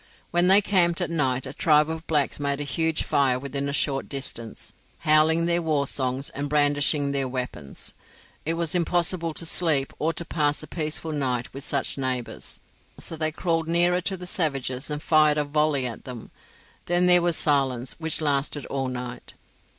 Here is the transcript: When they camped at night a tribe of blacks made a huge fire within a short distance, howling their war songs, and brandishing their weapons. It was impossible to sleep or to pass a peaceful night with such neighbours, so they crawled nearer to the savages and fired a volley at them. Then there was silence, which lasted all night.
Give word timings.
When 0.31 0.47
they 0.47 0.61
camped 0.61 0.99
at 0.99 1.11
night 1.11 1.45
a 1.45 1.53
tribe 1.53 1.87
of 1.87 2.07
blacks 2.07 2.39
made 2.39 2.59
a 2.59 2.63
huge 2.63 3.03
fire 3.03 3.37
within 3.37 3.69
a 3.69 3.71
short 3.71 4.09
distance, 4.09 4.73
howling 5.01 5.45
their 5.45 5.61
war 5.61 5.85
songs, 5.85 6.31
and 6.31 6.49
brandishing 6.49 7.11
their 7.11 7.27
weapons. 7.27 7.93
It 8.43 8.55
was 8.55 8.73
impossible 8.73 9.35
to 9.35 9.45
sleep 9.45 9.93
or 9.99 10.11
to 10.13 10.25
pass 10.25 10.63
a 10.63 10.67
peaceful 10.67 11.11
night 11.11 11.53
with 11.53 11.63
such 11.63 11.99
neighbours, 11.99 12.59
so 12.97 13.15
they 13.15 13.31
crawled 13.31 13.67
nearer 13.67 14.01
to 14.01 14.17
the 14.17 14.25
savages 14.25 14.89
and 14.89 15.03
fired 15.03 15.37
a 15.37 15.43
volley 15.43 15.85
at 15.85 16.05
them. 16.05 16.31
Then 16.87 17.05
there 17.05 17.21
was 17.21 17.37
silence, 17.37 17.93
which 17.99 18.21
lasted 18.21 18.65
all 18.65 18.87
night. 18.87 19.35